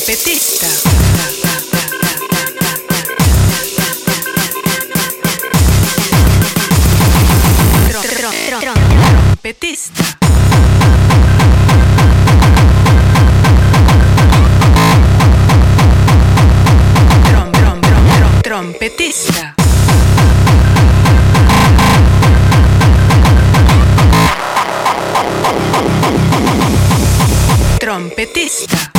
Trompetista. 0.00 0.66
Tro- 7.88 8.00
tro- 8.00 8.30
tro- 8.48 8.72
Trompetista. 9.00 10.04
Trom- 17.22 17.50
trom- 17.50 17.80
trom- 17.80 18.06
trom- 18.06 18.40
Trompetista. 18.42 19.54
Trompetista. 27.78 28.89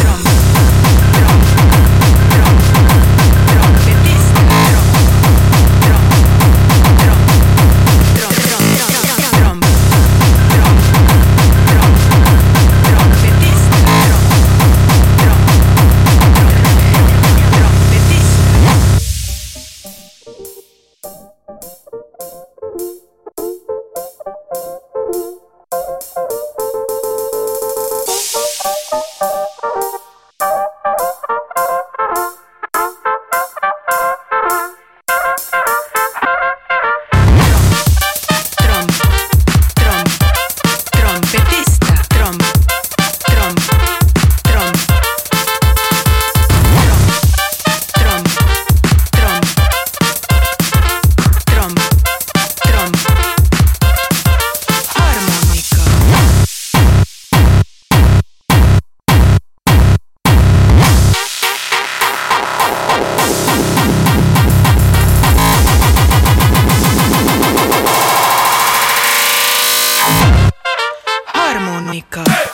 my 71.91 71.99
cup. 72.09 72.50